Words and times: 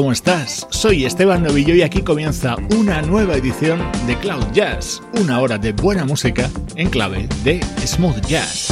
¿Cómo 0.00 0.12
estás? 0.12 0.66
Soy 0.70 1.04
Esteban 1.04 1.42
Novillo 1.42 1.74
y 1.74 1.82
aquí 1.82 2.00
comienza 2.00 2.56
una 2.74 3.02
nueva 3.02 3.34
edición 3.34 3.78
de 4.06 4.16
Cloud 4.16 4.46
Jazz, 4.54 5.02
una 5.20 5.40
hora 5.40 5.58
de 5.58 5.72
buena 5.72 6.06
música 6.06 6.48
en 6.76 6.88
clave 6.88 7.28
de 7.44 7.60
smooth 7.84 8.26
jazz. 8.26 8.69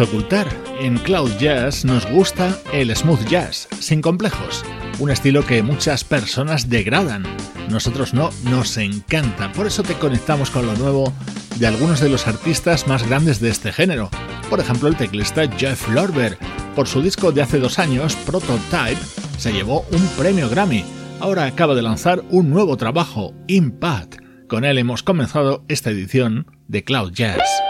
Ocultar. 0.00 0.48
En 0.80 0.98
Cloud 0.98 1.30
Jazz 1.38 1.84
nos 1.84 2.06
gusta 2.10 2.58
el 2.72 2.94
smooth 2.94 3.26
jazz, 3.28 3.68
sin 3.78 4.00
complejos, 4.00 4.64
un 4.98 5.10
estilo 5.10 5.44
que 5.44 5.62
muchas 5.62 6.04
personas 6.04 6.68
degradan. 6.68 7.24
Nosotros 7.68 8.14
no, 8.14 8.30
nos 8.44 8.76
encanta, 8.76 9.52
por 9.52 9.66
eso 9.66 9.82
te 9.82 9.94
conectamos 9.94 10.50
con 10.50 10.66
lo 10.66 10.74
nuevo 10.74 11.12
de 11.56 11.66
algunos 11.66 12.00
de 12.00 12.08
los 12.08 12.26
artistas 12.26 12.86
más 12.86 13.06
grandes 13.06 13.40
de 13.40 13.50
este 13.50 13.72
género. 13.72 14.10
Por 14.50 14.60
ejemplo, 14.60 14.88
el 14.88 14.96
teclista 14.96 15.48
Jeff 15.56 15.88
Lorber, 15.88 16.38
por 16.74 16.88
su 16.88 17.00
disco 17.00 17.32
de 17.32 17.42
hace 17.42 17.58
dos 17.58 17.78
años, 17.78 18.16
Prototype, 18.26 19.00
se 19.38 19.52
llevó 19.52 19.84
un 19.92 20.06
premio 20.18 20.48
Grammy. 20.48 20.84
Ahora 21.20 21.46
acaba 21.46 21.74
de 21.74 21.82
lanzar 21.82 22.22
un 22.30 22.50
nuevo 22.50 22.76
trabajo, 22.76 23.34
Impact. 23.46 24.16
Con 24.48 24.64
él 24.64 24.78
hemos 24.78 25.02
comenzado 25.02 25.64
esta 25.68 25.90
edición 25.90 26.46
de 26.68 26.84
Cloud 26.84 27.12
Jazz. 27.12 27.63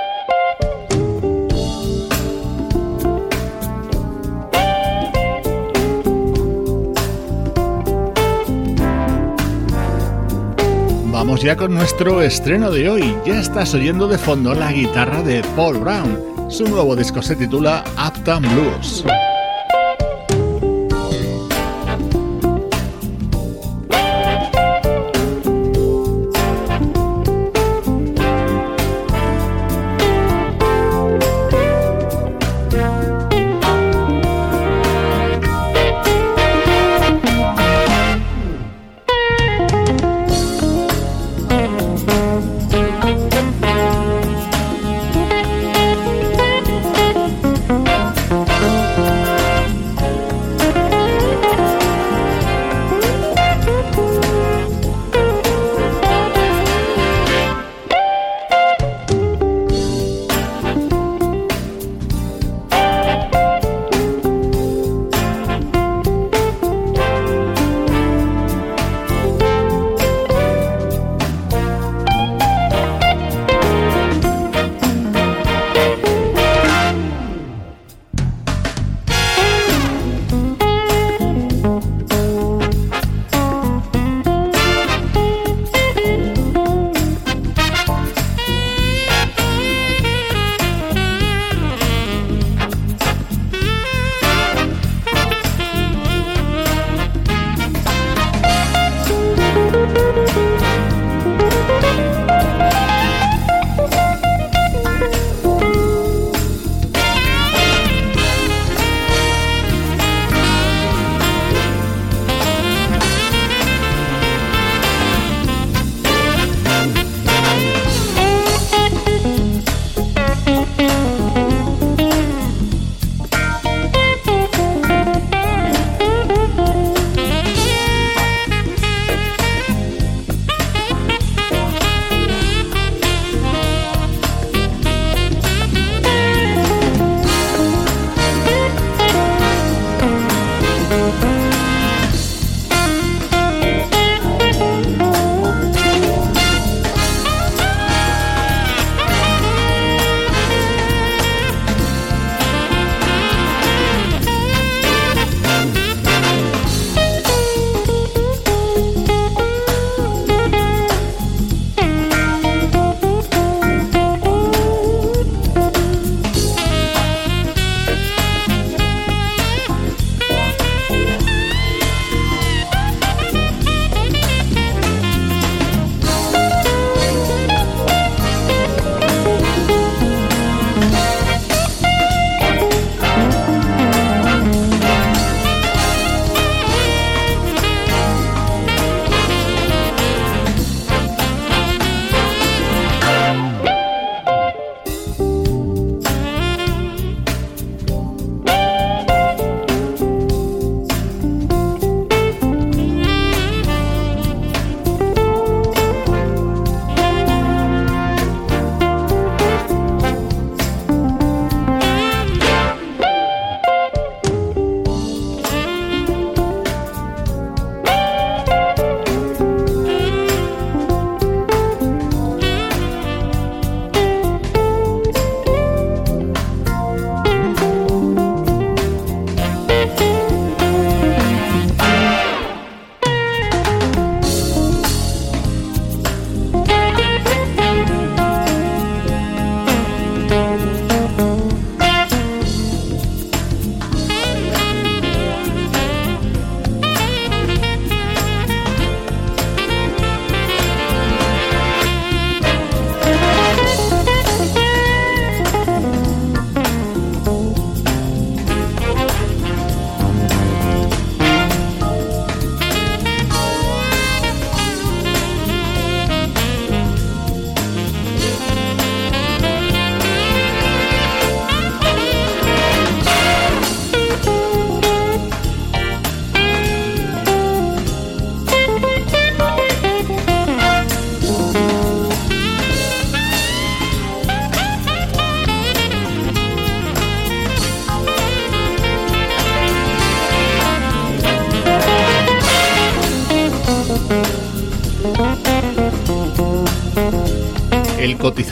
Vamos 11.24 11.40
ya 11.40 11.56
con 11.56 11.72
nuestro 11.72 12.20
estreno 12.20 12.70
de 12.70 12.90
hoy. 12.90 13.16
Ya 13.24 13.40
estás 13.40 13.72
oyendo 13.72 14.06
de 14.08 14.18
fondo 14.18 14.54
la 14.54 14.70
guitarra 14.70 15.22
de 15.22 15.42
Paul 15.56 15.78
Brown. 15.78 16.50
Su 16.50 16.68
nuevo 16.68 16.94
disco 16.94 17.22
se 17.22 17.34
titula 17.34 17.82
Uptown 17.96 18.42
Blues. 18.42 19.02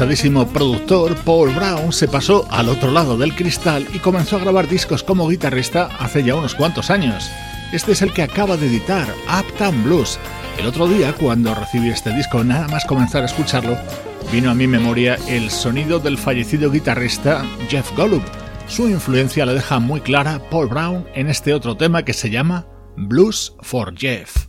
Cotizadísimo 0.03 0.49
productor 0.49 1.15
Paul 1.19 1.55
Brown 1.55 1.93
se 1.93 2.09
pasó 2.09 2.45
al 2.51 2.69
otro 2.69 2.91
lado 2.91 3.17
del 3.17 3.37
cristal 3.37 3.87
y 3.95 4.01
comenzó 4.01 4.35
a 4.35 4.41
grabar 4.41 4.67
discos 4.67 5.05
como 5.05 5.29
guitarrista 5.29 5.91
hace 6.01 6.25
ya 6.25 6.35
unos 6.35 6.57
cuantos 6.57 6.91
años. 6.91 7.31
Este 7.73 7.93
es 7.93 8.03
el 8.03 8.13
que 8.13 8.23
acaba 8.23 8.57
de 8.57 8.67
editar, 8.67 9.07
Uptown 9.29 9.85
Blues, 9.85 10.19
El 10.59 10.67
otro 10.67 10.89
día, 10.89 11.13
cuando 11.13 11.55
recibí 11.55 11.89
este 11.89 12.13
disco, 12.17 12.43
nada 12.43 12.67
más 12.67 12.85
comenzar 12.85 13.23
a 13.23 13.27
escucharlo, 13.27 13.79
vino 14.33 14.51
a 14.51 14.55
mi 14.55 14.67
memoria 14.67 15.19
el 15.29 15.53
sonido 15.53 16.01
del 16.01 16.19
fallecido 16.19 16.69
guitarrista 16.73 17.45
Jeff 17.69 17.97
Golub. 17.97 18.23
Su 18.67 18.89
influencia 18.89 19.47
la 19.47 19.55
deja 19.55 19.79
muy 19.79 20.01
clara 20.01 20.43
Paul 20.51 20.67
Brown 20.67 21.07
en 21.15 21.29
este 21.29 21.55
otro 21.55 21.77
tema 21.77 22.05
que 22.05 22.13
se 22.13 22.29
llama 22.29 22.67
Blues 22.97 23.55
for 23.61 23.97
Jeff. 23.97 24.42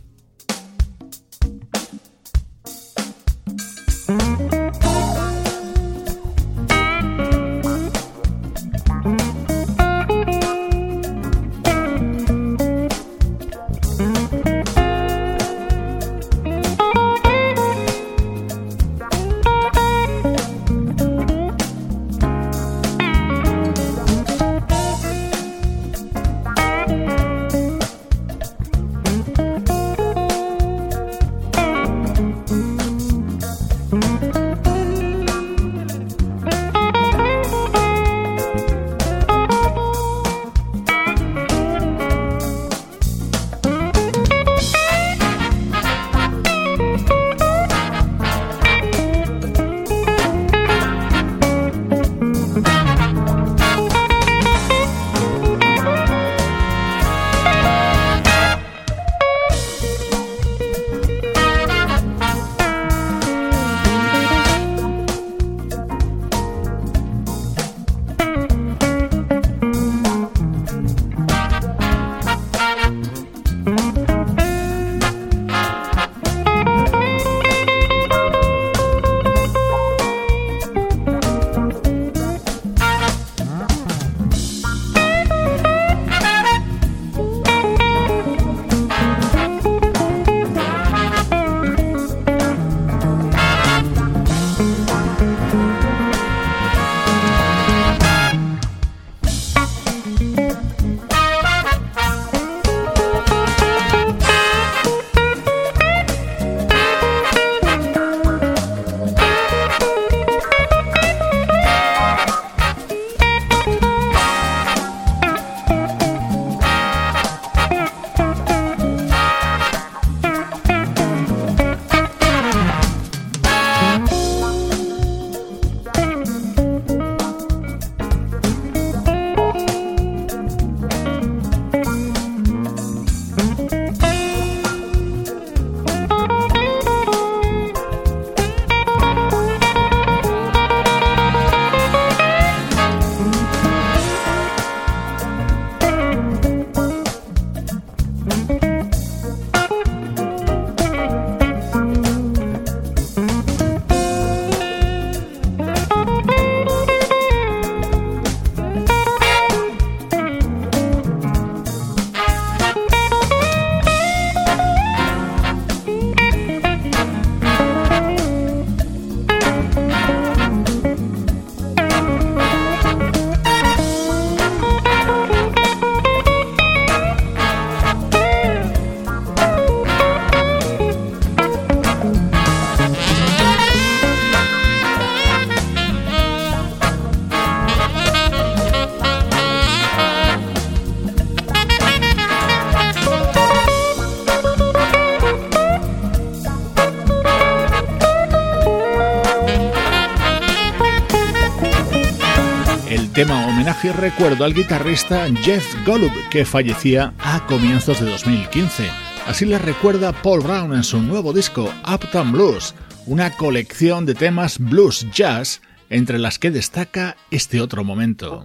Recuerdo 203.96 204.44
al 204.44 204.54
guitarrista 204.54 205.26
Jeff 205.42 205.64
Golub, 205.86 206.12
que 206.30 206.44
fallecía 206.44 207.14
a 207.18 207.46
comienzos 207.46 208.00
de 208.00 208.06
2015. 208.06 208.88
Así 209.26 209.44
le 209.44 209.58
recuerda 209.58 210.12
Paul 210.12 210.40
Brown 210.40 210.74
en 210.74 210.84
su 210.84 211.00
nuevo 211.00 211.32
disco 211.32 211.72
Uptown 211.92 212.32
Blues, 212.32 212.74
una 213.06 213.30
colección 213.30 214.06
de 214.06 214.14
temas 214.14 214.58
blues 214.58 215.06
jazz 215.12 215.60
entre 215.90 216.18
las 216.18 216.38
que 216.38 216.50
destaca 216.50 217.16
este 217.30 217.60
otro 217.60 217.84
momento. 217.84 218.42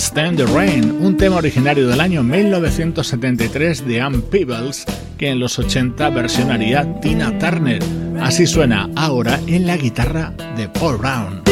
Stand 0.00 0.38
the 0.38 0.46
Rain, 0.46 0.90
un 1.00 1.16
tema 1.16 1.36
originario 1.36 1.86
del 1.86 2.00
año 2.00 2.22
1973 2.22 3.86
de 3.86 4.00
Ann 4.00 4.22
Peebles 4.22 4.84
que 5.16 5.28
en 5.28 5.38
los 5.38 5.58
80 5.58 6.10
versionaría 6.10 7.00
Tina 7.00 7.38
Turner. 7.38 7.82
Así 8.20 8.46
suena 8.46 8.90
ahora 8.96 9.38
en 9.46 9.66
la 9.66 9.76
guitarra 9.76 10.32
de 10.56 10.68
Paul 10.68 10.98
Brown. 10.98 11.43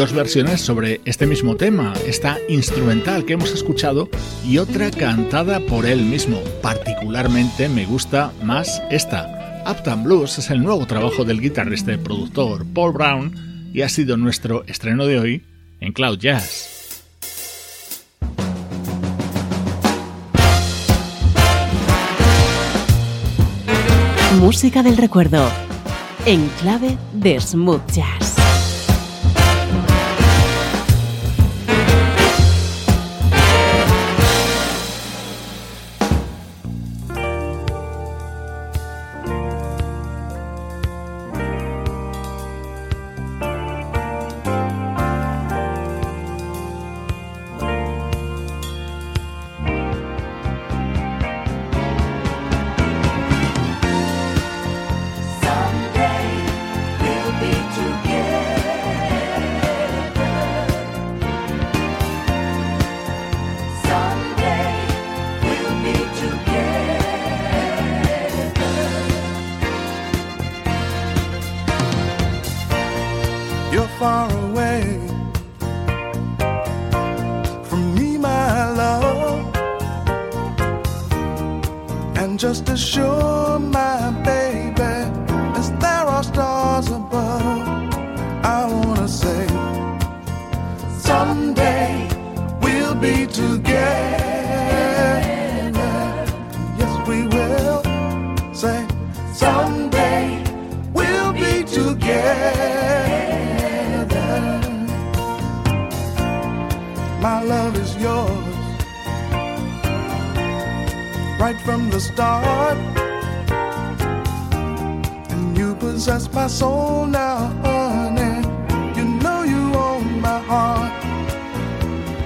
Dos 0.00 0.12
versiones 0.14 0.62
sobre 0.62 1.02
este 1.04 1.26
mismo 1.26 1.56
tema, 1.56 1.92
esta 2.06 2.38
instrumental 2.48 3.26
que 3.26 3.34
hemos 3.34 3.52
escuchado 3.52 4.08
y 4.46 4.56
otra 4.56 4.90
cantada 4.90 5.60
por 5.60 5.84
él 5.84 6.00
mismo. 6.00 6.40
Particularmente 6.62 7.68
me 7.68 7.84
gusta 7.84 8.32
más 8.42 8.80
esta. 8.90 9.62
Uptown 9.70 10.02
Blues 10.02 10.38
es 10.38 10.48
el 10.48 10.62
nuevo 10.62 10.86
trabajo 10.86 11.26
del 11.26 11.42
guitarrista 11.42 11.92
y 11.92 11.98
productor 11.98 12.64
Paul 12.72 12.94
Brown 12.94 13.70
y 13.74 13.82
ha 13.82 13.90
sido 13.90 14.16
nuestro 14.16 14.64
estreno 14.64 15.04
de 15.04 15.18
hoy 15.20 15.44
en 15.80 15.92
Cloud 15.92 16.18
Jazz. 16.18 17.04
Música 24.38 24.82
del 24.82 24.96
recuerdo 24.96 25.46
en 26.24 26.48
clave 26.62 26.96
de 27.12 27.38
smooth 27.38 27.86
jazz. 27.92 28.29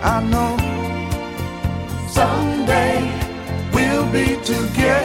I 0.06 0.20
know 0.22 0.54
someday 2.08 3.10
we'll 3.72 4.04
be 4.12 4.36
together. 4.44 5.03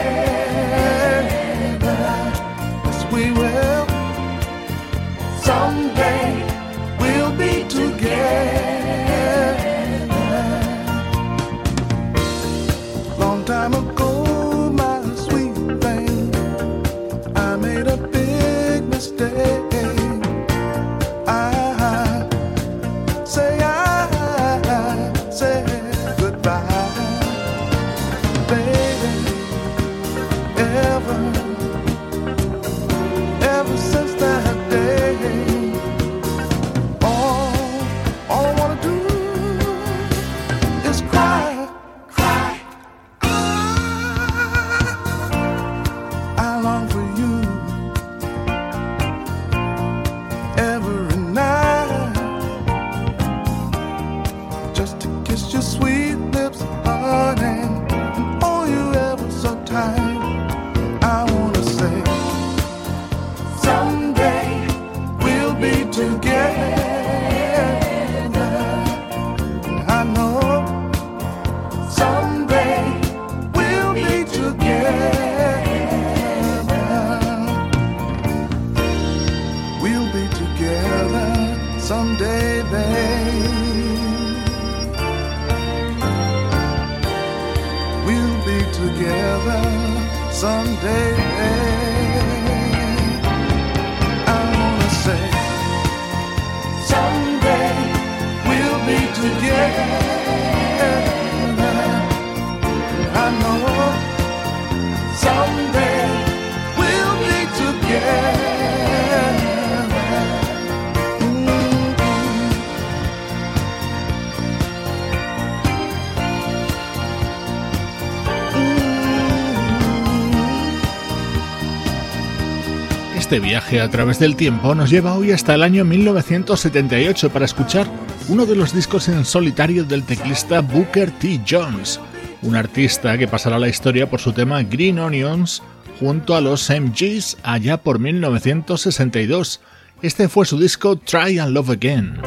Este 123.30 123.48
viaje 123.48 123.80
a 123.80 123.92
través 123.92 124.18
del 124.18 124.36
tiempo 124.36 124.74
nos 124.74 124.90
lleva 124.90 125.14
hoy 125.14 125.32
hasta 125.32 125.54
el 125.54 125.62
año 125.62 125.86
1978 125.86 127.30
para 127.30 127.46
escuchar 127.46 127.86
uno 128.28 128.48
de 128.48 128.56
los 128.56 128.74
discos 128.74 129.08
en 129.08 129.24
solitario 129.24 129.84
del 129.84 130.04
teclista 130.04 130.62
Booker 130.62 131.12
T. 131.12 131.40
Jones, 131.48 132.00
un 132.42 132.56
artista 132.56 133.20
que 133.20 133.28
pasará 133.28 133.60
la 133.60 133.68
historia 133.68 134.10
por 134.10 134.20
su 134.20 134.34
tema 134.34 134.64
Green 134.64 134.98
Onions 134.98 135.62
junto 136.00 136.36
a 136.36 136.42
los 136.42 136.72
MGs 136.72 137.38
allá 137.44 137.78
por 137.78 138.00
1962. 138.00 139.62
Este 140.02 140.28
fue 140.28 140.48
su 140.48 140.58
disco 140.58 140.96
Try 140.96 141.38
and 141.38 141.54
Love 141.54 141.70
Again. 141.70 142.20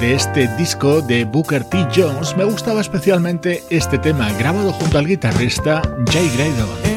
De 0.00 0.12
este 0.12 0.48
disco 0.56 1.02
de 1.02 1.24
Booker 1.24 1.62
T. 1.62 1.86
Jones 1.94 2.36
me 2.36 2.42
gustaba 2.42 2.80
especialmente 2.80 3.62
este 3.70 3.96
tema 3.96 4.32
grabado 4.32 4.72
junto 4.72 4.98
al 4.98 5.06
guitarrista 5.06 5.82
Jay 6.10 6.28
Graydon. 6.34 6.93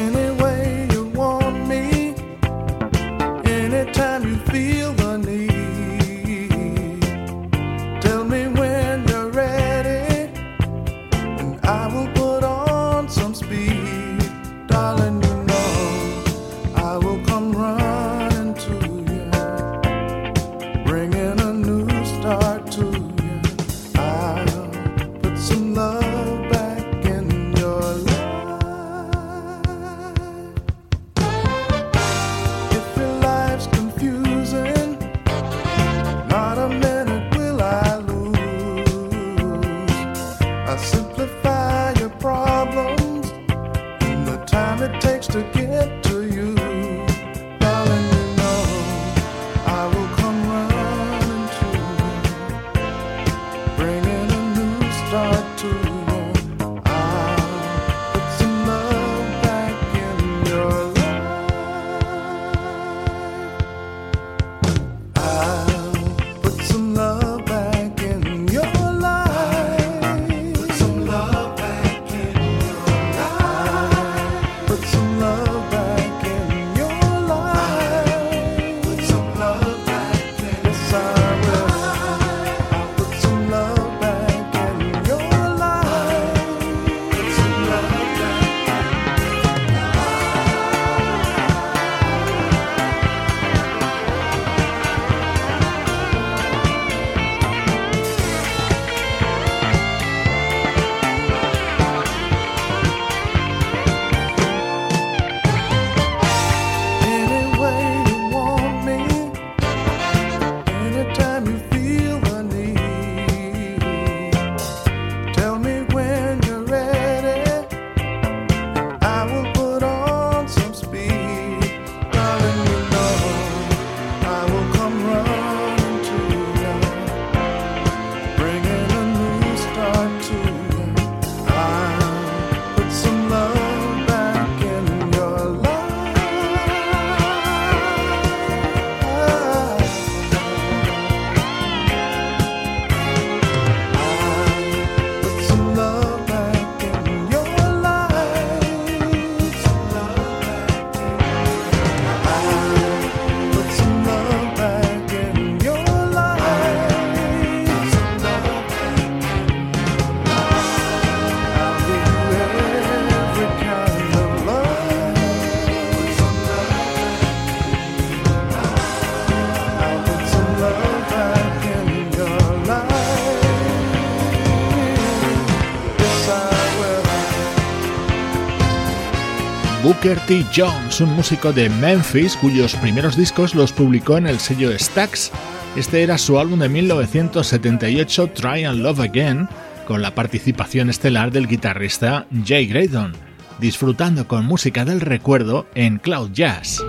Booker 179.88 180.20
T. 180.26 180.44
Jones, 180.54 181.00
un 181.00 181.14
músico 181.16 181.50
de 181.50 181.70
Memphis 181.70 182.36
cuyos 182.36 182.74
primeros 182.74 183.16
discos 183.16 183.54
los 183.54 183.72
publicó 183.72 184.18
en 184.18 184.26
el 184.26 184.38
sello 184.38 184.70
Stax. 184.78 185.32
Este 185.76 186.02
era 186.02 186.18
su 186.18 186.38
álbum 186.38 186.58
de 186.58 186.68
1978, 186.68 188.32
Try 188.34 188.64
and 188.64 188.82
Love 188.82 189.00
Again, 189.00 189.48
con 189.86 190.02
la 190.02 190.14
participación 190.14 190.90
estelar 190.90 191.32
del 191.32 191.46
guitarrista 191.46 192.26
Jay 192.44 192.66
Graydon, 192.66 193.14
disfrutando 193.60 194.28
con 194.28 194.44
música 194.44 194.84
del 194.84 195.00
recuerdo 195.00 195.66
en 195.74 195.96
Cloud 195.96 196.32
Jazz. 196.32 196.82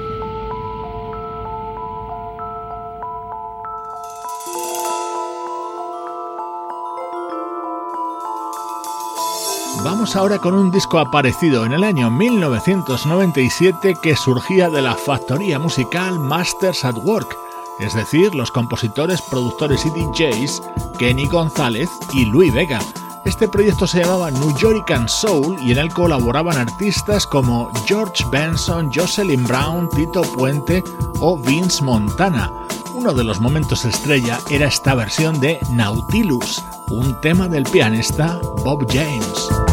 Vamos 9.83 10.17
ahora 10.17 10.39
con 10.39 10.53
un 10.53 10.71
disco 10.71 10.99
aparecido 10.99 11.65
en 11.65 11.71
el 11.71 11.85
año 11.85 12.11
1997 12.11 13.95
que 14.01 14.15
surgía 14.15 14.69
de 14.69 14.81
la 14.81 14.93
factoría 14.93 15.57
musical 15.57 16.19
Masters 16.19 16.83
at 16.83 16.95
Work, 16.97 17.37
es 17.79 17.93
decir, 17.93 18.35
los 18.35 18.51
compositores, 18.51 19.21
productores 19.21 19.85
y 19.85 19.89
DJs 19.89 20.61
Kenny 20.97 21.27
González 21.27 21.89
y 22.13 22.25
Luis 22.25 22.53
Vega. 22.53 22.81
Este 23.23 23.47
proyecto 23.47 23.87
se 23.87 24.01
llamaba 24.01 24.31
New 24.31 24.55
York 24.57 24.91
and 24.91 25.07
Soul 25.07 25.57
y 25.61 25.71
en 25.71 25.77
él 25.77 25.93
colaboraban 25.93 26.57
artistas 26.57 27.25
como 27.25 27.71
George 27.85 28.25
Benson, 28.31 28.91
Jocelyn 28.93 29.45
Brown, 29.45 29.87
Tito 29.89 30.23
Puente 30.23 30.83
o 31.21 31.37
Vince 31.37 31.83
Montana. 31.83 32.51
Uno 32.95 33.13
de 33.13 33.23
los 33.23 33.39
momentos 33.39 33.85
estrella 33.85 34.39
era 34.49 34.67
esta 34.67 34.93
versión 34.93 35.39
de 35.39 35.59
Nautilus, 35.71 36.61
un 36.89 37.19
tema 37.21 37.47
del 37.47 37.63
pianista 37.63 38.41
Bob 38.63 38.85
James. 38.91 39.68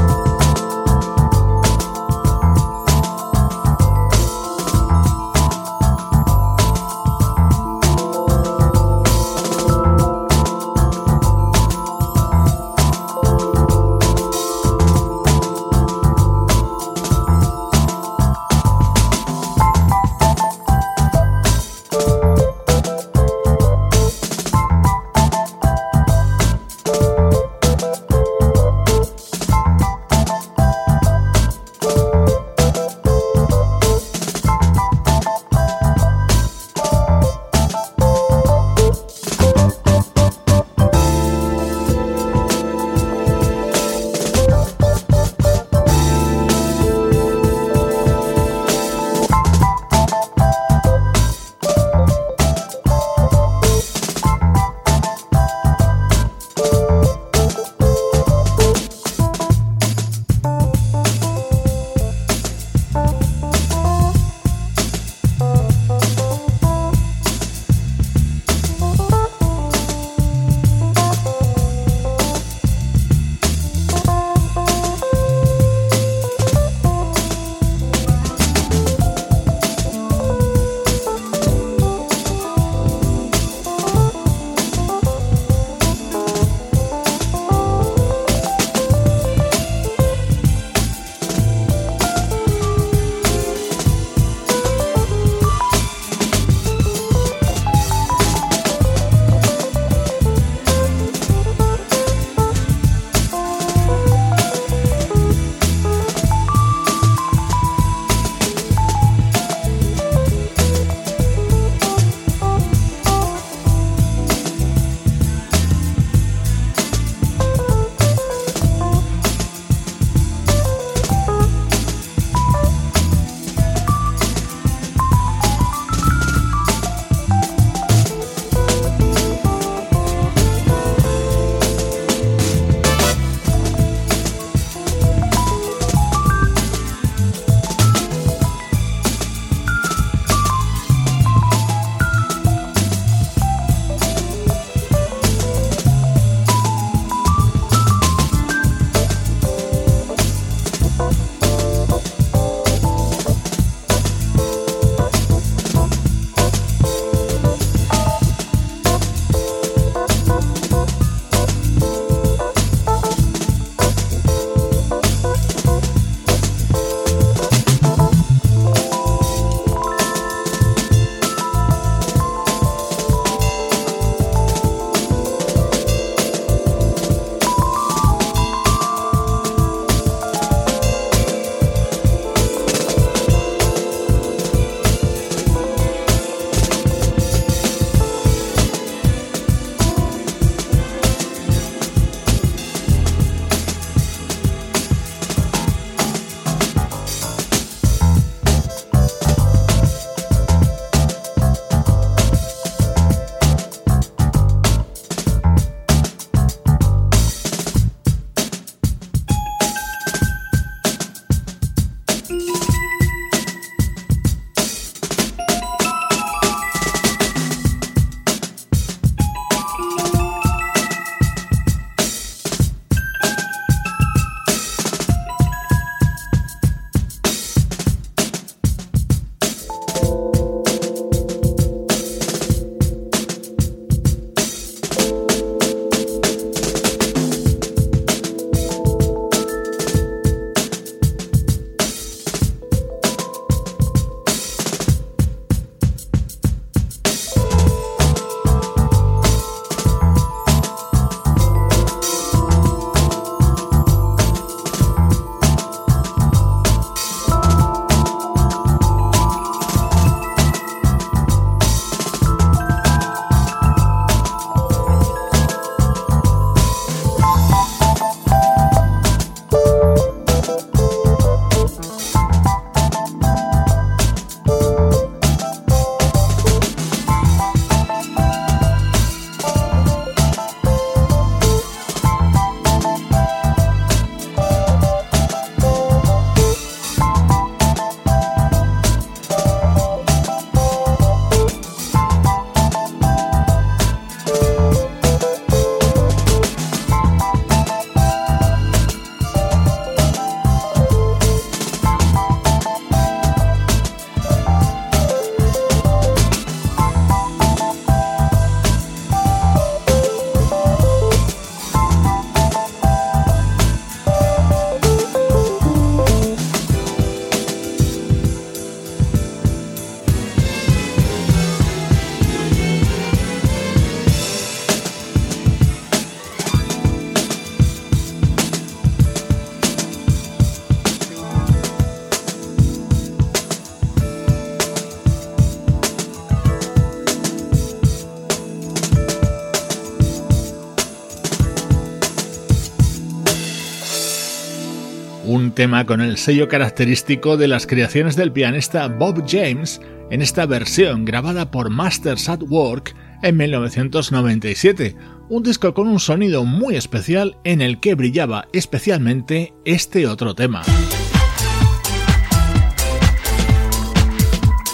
Tema 345.56 345.86
con 345.86 346.02
el 346.02 346.18
sello 346.18 346.48
característico 346.48 347.38
de 347.38 347.48
las 347.48 347.66
creaciones 347.66 348.14
del 348.14 348.30
pianista 348.30 348.88
Bob 348.88 349.24
James 349.26 349.80
en 350.10 350.20
esta 350.20 350.44
versión 350.44 351.06
grabada 351.06 351.50
por 351.50 351.70
Masters 351.70 352.28
at 352.28 352.42
Work 352.42 352.94
en 353.22 353.38
1997, 353.38 354.94
un 355.30 355.42
disco 355.42 355.72
con 355.72 355.88
un 355.88 355.98
sonido 355.98 356.44
muy 356.44 356.76
especial 356.76 357.38
en 357.42 357.62
el 357.62 357.80
que 357.80 357.94
brillaba 357.94 358.46
especialmente 358.52 359.54
este 359.64 360.06
otro 360.06 360.34
tema. 360.34 360.62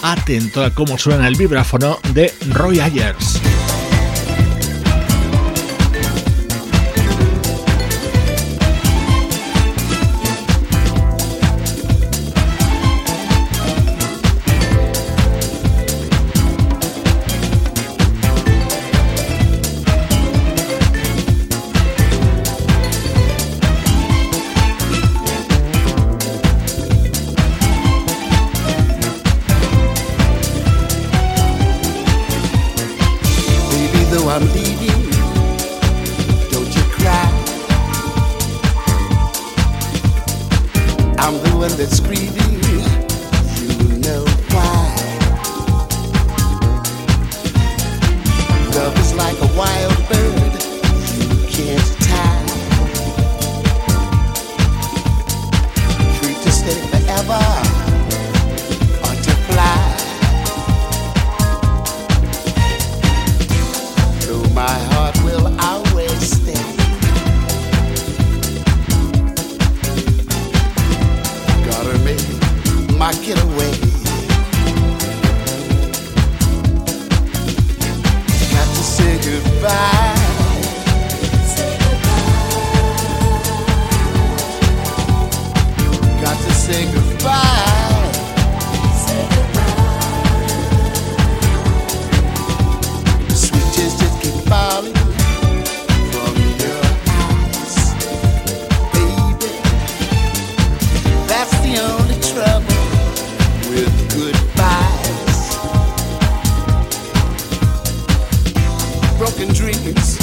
Atento 0.03 0.65
a 0.65 0.71
cómo 0.71 0.97
suena 0.97 1.29
el 1.29 1.35
vibráfono 1.35 1.97
de 2.13 2.31
Roy 2.49 2.81
Ayers. 2.81 3.52
broken 109.23 109.53
dreams. 109.53 110.22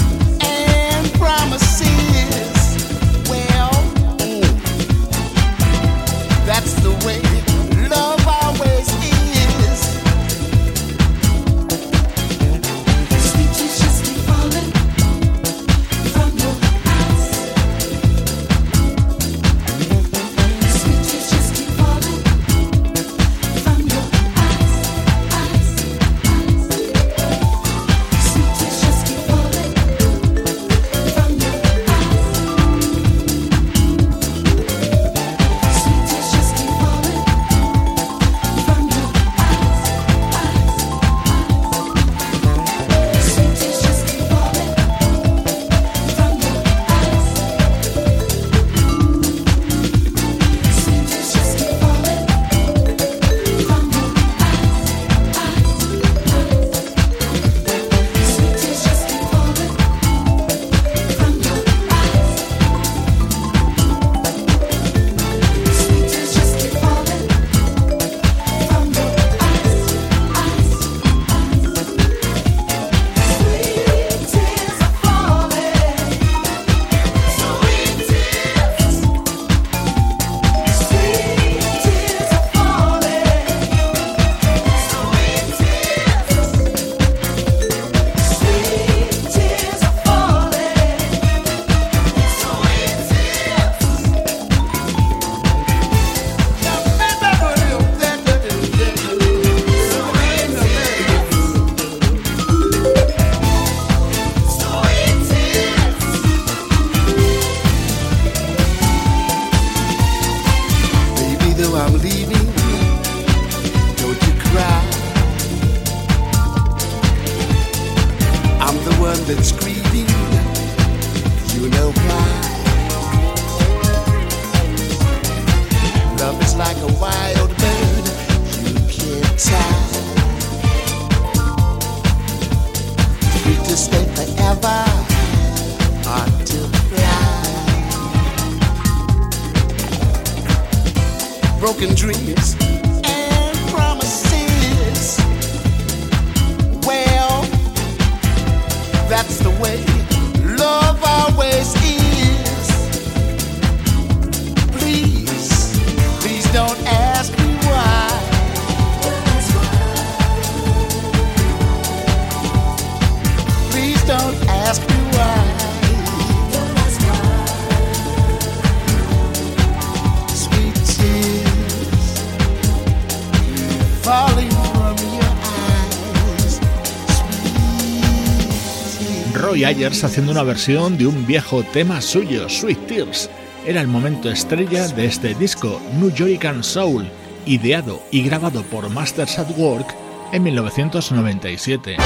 Haciendo 179.82 180.32
una 180.32 180.42
versión 180.42 180.98
de 180.98 181.06
un 181.06 181.26
viejo 181.26 181.62
tema 181.62 182.02
suyo, 182.02 182.50
Sweet 182.50 182.86
Tears. 182.86 183.30
Era 183.64 183.80
el 183.80 183.88
momento 183.88 184.30
estrella 184.30 184.86
de 184.88 185.06
este 185.06 185.34
disco, 185.34 185.80
New 185.98 186.12
York 186.12 186.62
Soul, 186.62 187.08
ideado 187.46 188.02
y 188.10 188.22
grabado 188.22 188.62
por 188.64 188.90
Masters 188.90 189.38
at 189.38 189.48
Work 189.56 189.94
en 190.32 190.42
1997. 190.42 191.96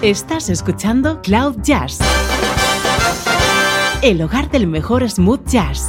Estás 0.00 0.48
escuchando 0.48 1.20
Cloud 1.22 1.56
Jazz, 1.60 1.98
el 4.02 4.22
hogar 4.22 4.48
del 4.48 4.68
mejor 4.68 5.10
smooth 5.10 5.44
jazz. 5.48 5.88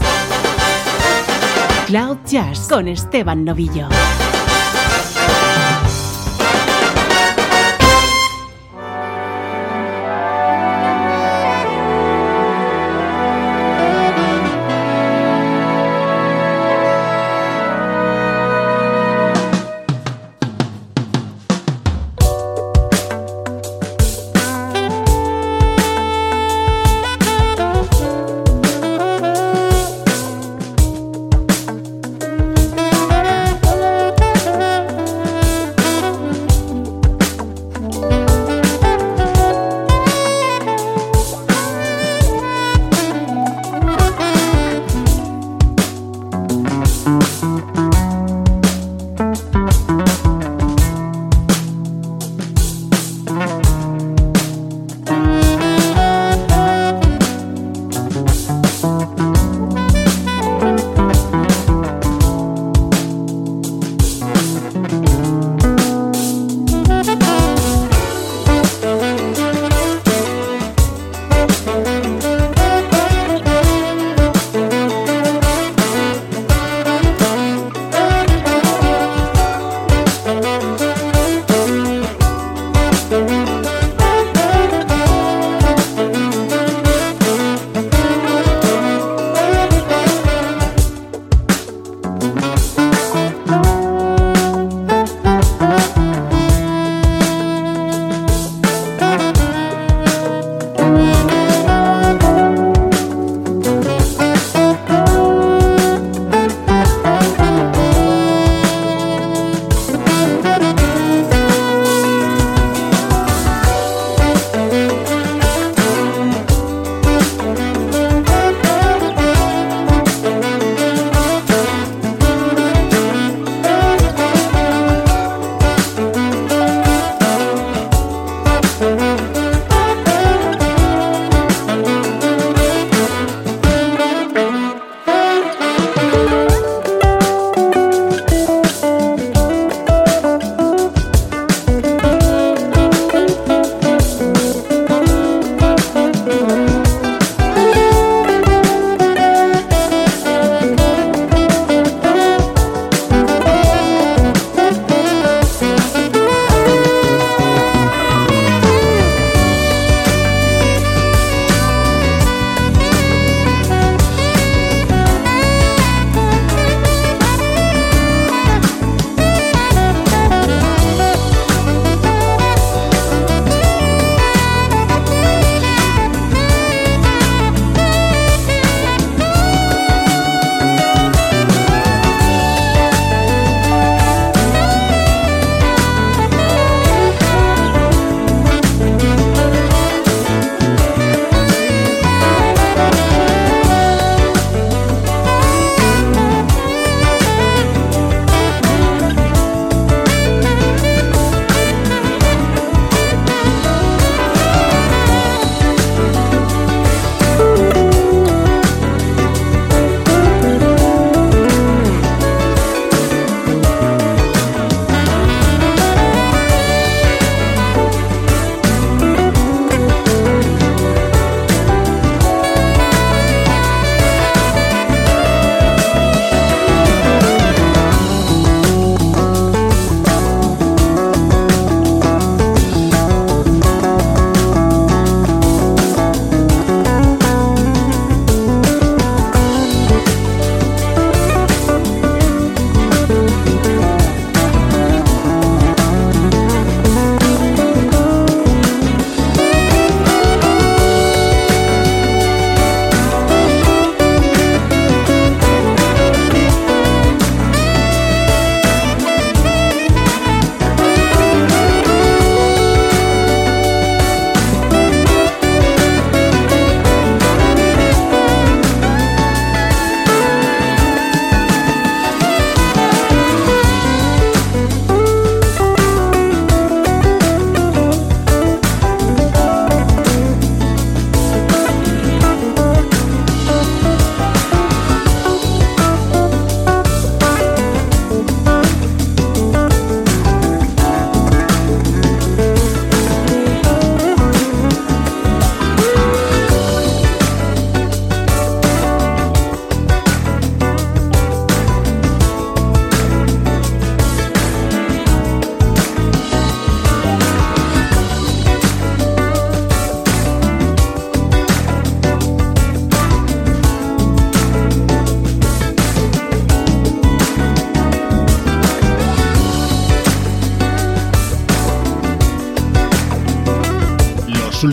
Cloud 1.86 2.18
Jazz 2.26 2.68
con 2.68 2.88
Esteban 2.88 3.46
Novillo. 3.46 3.88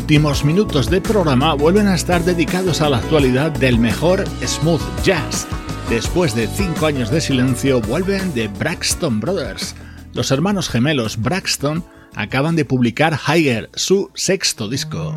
Últimos 0.09 0.43
minutos 0.43 0.89
de 0.89 1.03
programa 1.03 1.53
vuelven 1.53 1.87
a 1.87 1.95
estar 1.95 2.25
dedicados 2.25 2.81
a 2.81 2.89
la 2.89 2.97
actualidad 2.97 3.51
del 3.53 3.79
mejor 3.79 4.25
smooth 4.43 4.81
jazz. 5.05 5.47
Después 5.91 6.35
de 6.35 6.47
cinco 6.47 6.87
años 6.87 7.11
de 7.11 7.21
silencio, 7.21 7.83
vuelven 7.83 8.33
de 8.33 8.49
Braxton 8.49 9.21
Brothers. 9.21 9.75
Los 10.15 10.31
hermanos 10.31 10.71
gemelos 10.71 11.19
Braxton 11.19 11.85
acaban 12.15 12.57
de 12.57 12.65
publicar 12.65 13.19
Higher, 13.29 13.69
su 13.75 14.11
sexto 14.15 14.71
disco. 14.71 15.15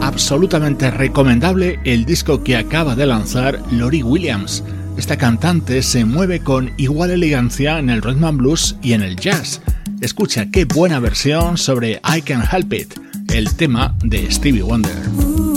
absolutamente 0.00 0.92
recomendable 0.92 1.80
el 1.84 2.04
disco 2.04 2.44
que 2.44 2.56
acaba 2.56 2.94
de 2.94 3.06
lanzar 3.06 3.60
Lori 3.72 4.02
Williams. 4.02 4.62
Esta 4.96 5.16
cantante 5.16 5.82
se 5.82 6.04
mueve 6.04 6.40
con 6.40 6.72
igual 6.76 7.10
elegancia 7.10 7.78
en 7.78 7.90
el 7.90 8.00
rhythm 8.00 8.24
and 8.24 8.38
blues 8.38 8.76
y 8.82 8.92
en 8.92 9.02
el 9.02 9.16
jazz. 9.16 9.60
Escucha 10.00 10.50
qué 10.50 10.64
buena 10.64 11.00
versión 11.00 11.58
sobre 11.58 12.00
I 12.04 12.22
Can 12.22 12.42
Help 12.50 12.72
It, 12.72 12.94
el 13.32 13.54
tema 13.56 13.94
de 14.04 14.30
Stevie 14.30 14.62
Wonder. 14.62 15.53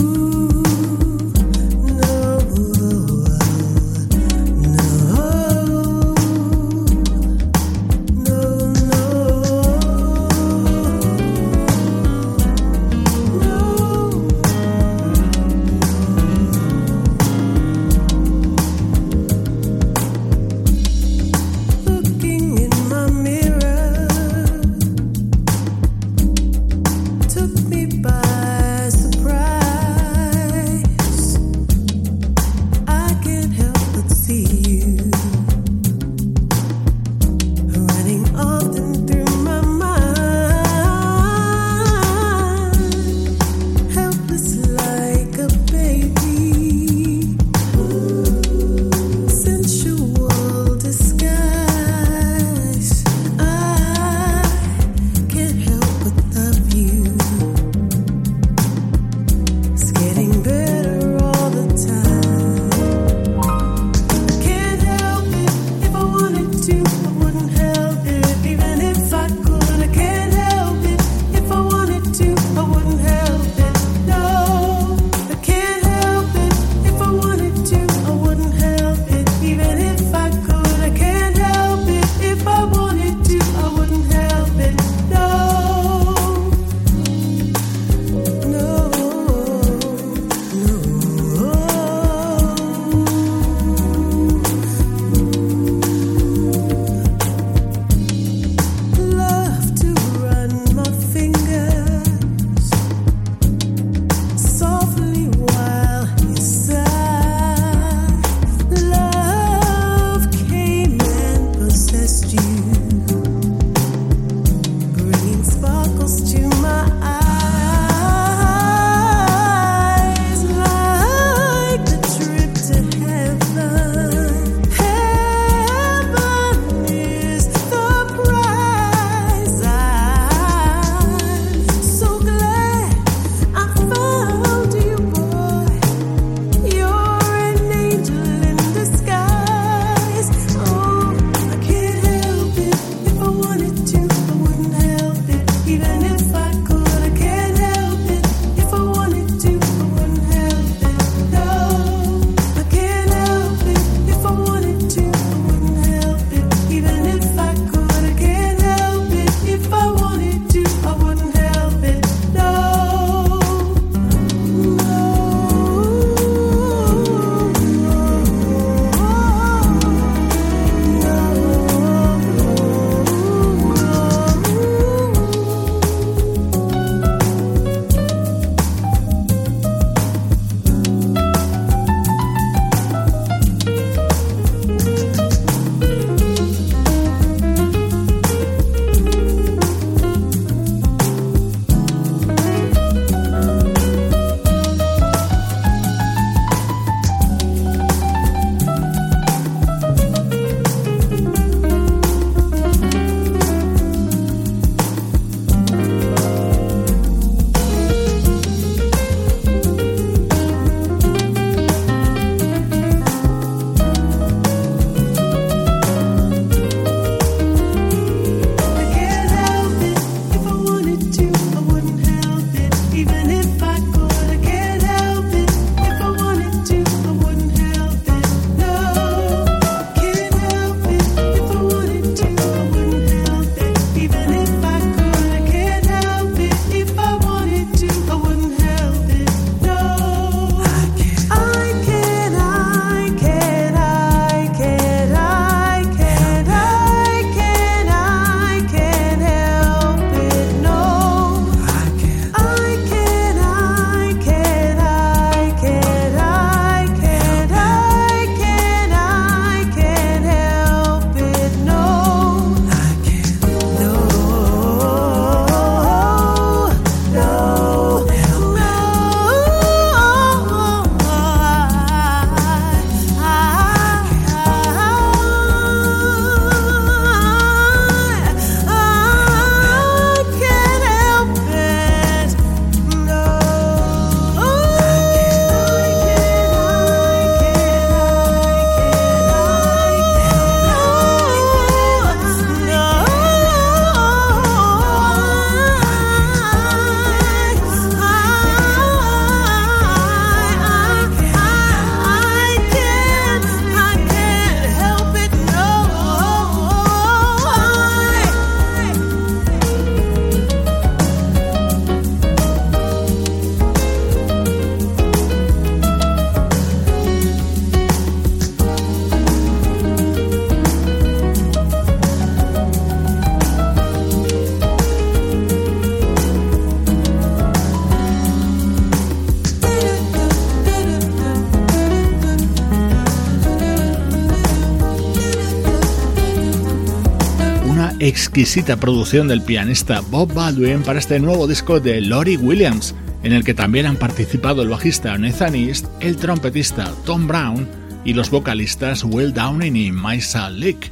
Exquisita 338.40 338.78
producción 338.78 339.28
del 339.28 339.42
pianista 339.42 340.02
Bob 340.12 340.32
Baldwin 340.32 340.84
para 340.84 341.00
este 341.00 341.20
nuevo 341.20 341.48
disco 341.48 341.80
de 341.80 342.02
Lori 342.02 342.38
Williams, 342.38 342.94
en 343.24 343.34
el 343.34 343.44
que 343.44 343.56
también 343.56 343.88
han 343.88 343.96
participado 343.96 344.62
el 344.62 344.70
bajista 344.70 345.18
Nathan 345.18 345.56
East, 345.56 345.88
el 346.02 346.18
trompetista 346.18 346.94
Tom 347.04 347.28
Brown 347.28 347.68
y 348.06 348.14
los 348.14 348.30
vocalistas 348.30 349.04
Will 349.04 349.34
Downing 349.34 349.76
y 349.76 349.92
Maisa 349.92 350.52
Leak. 350.52 350.92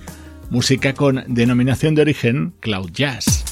Música 0.50 0.96
con 0.96 1.24
denominación 1.28 1.94
de 1.94 2.02
origen 2.02 2.56
Cloud 2.62 2.90
Jazz. 2.92 3.45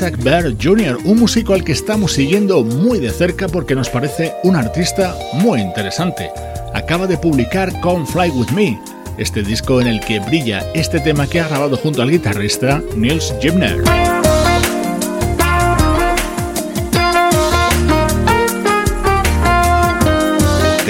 Isaac 0.00 0.56
Jr., 0.58 0.96
un 1.04 1.18
músico 1.18 1.52
al 1.52 1.62
que 1.62 1.72
estamos 1.72 2.14
siguiendo 2.14 2.64
muy 2.64 2.98
de 2.98 3.10
cerca 3.10 3.48
porque 3.48 3.74
nos 3.74 3.90
parece 3.90 4.32
un 4.44 4.56
artista 4.56 5.14
muy 5.34 5.60
interesante. 5.60 6.30
Acaba 6.72 7.06
de 7.06 7.18
publicar 7.18 7.78
Come 7.82 8.06
Fly 8.06 8.30
With 8.30 8.50
Me, 8.52 8.80
este 9.18 9.42
disco 9.42 9.78
en 9.78 9.88
el 9.88 10.00
que 10.00 10.18
brilla 10.20 10.64
este 10.72 11.00
tema 11.00 11.26
que 11.26 11.40
ha 11.40 11.48
grabado 11.48 11.76
junto 11.76 12.00
al 12.00 12.10
guitarrista 12.10 12.82
Nils 12.96 13.34
Gibner. 13.42 14.09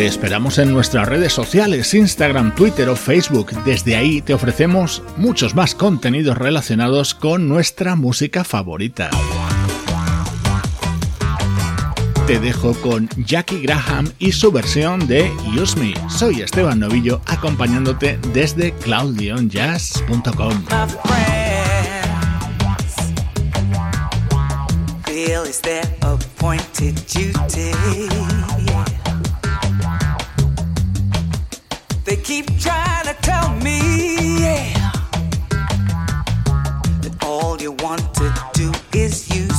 Te 0.01 0.07
esperamos 0.07 0.57
en 0.57 0.73
nuestras 0.73 1.07
redes 1.07 1.35
sociales, 1.35 1.93
Instagram, 1.93 2.55
Twitter 2.55 2.89
o 2.89 2.97
Facebook. 2.97 3.51
Desde 3.67 3.97
ahí 3.97 4.23
te 4.23 4.33
ofrecemos 4.33 5.03
muchos 5.19 5.55
más 5.55 5.75
contenidos 5.75 6.39
relacionados 6.39 7.15
con 7.15 7.51
nuestra 7.51 7.97
música 7.97 8.43
favorita. 8.43 9.11
Te 12.27 12.41
dejo 12.41 12.73
con 12.81 13.11
Jackie 13.19 13.61
Graham 13.61 14.11
y 14.19 14.33
su 14.33 14.51
versión 14.51 15.07
de 15.07 15.31
Use 15.55 15.79
Me. 15.79 15.93
Soy 16.09 16.41
Esteban 16.41 16.81
Novillo 16.81 17.21
acompañándote 17.27 18.19
desde 18.33 18.73
cloudionjazz.com. 18.73 20.65
They 32.11 32.17
keep 32.17 32.47
trying 32.59 33.07
to 33.07 33.15
tell 33.23 33.55
me 33.63 34.43
yeah, 34.43 34.91
that 37.03 37.17
all 37.25 37.57
you 37.63 37.71
want 37.71 38.03
to 38.15 38.35
do 38.53 38.73
is 38.93 39.33
use 39.33 39.50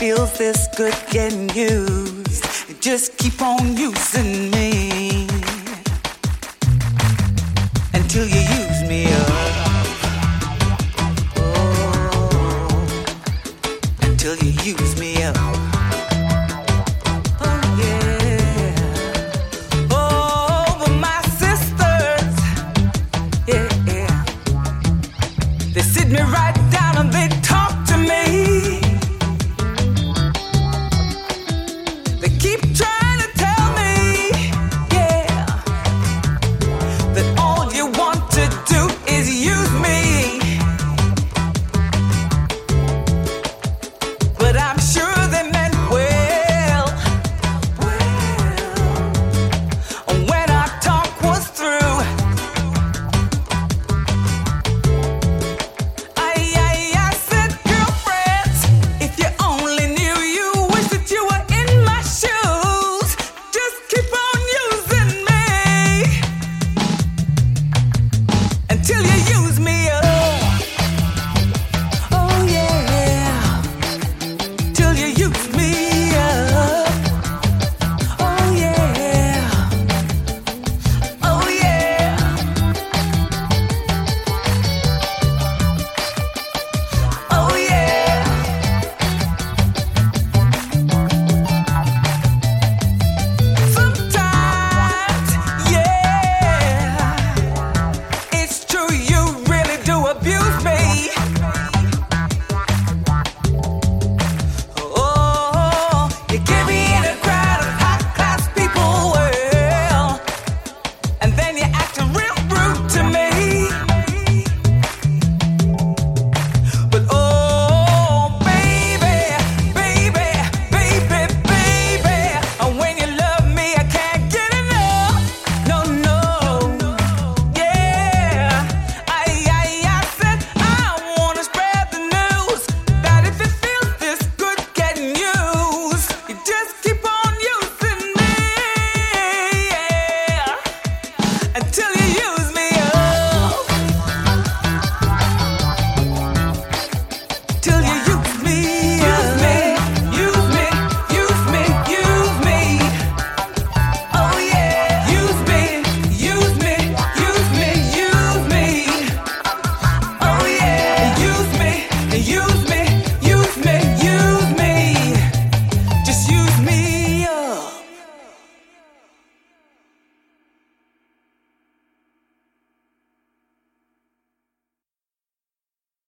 feels 0.00 0.38
this 0.38 0.66
good 0.78 0.96
getting 1.10 1.50
used, 1.50 2.42
just 2.80 3.18
keep 3.18 3.42
on 3.42 3.76
using 3.76 4.50
me. 4.50 5.26
Until 7.92 8.26
you 8.26 8.49